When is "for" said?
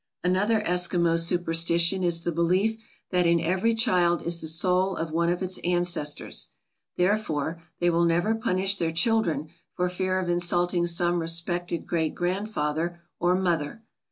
9.75-9.87